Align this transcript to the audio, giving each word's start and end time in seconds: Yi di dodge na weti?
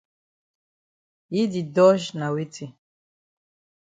Yi 1.33 1.43
di 1.51 1.61
dodge 1.75 2.09
na 2.17 2.27
weti? 2.33 2.65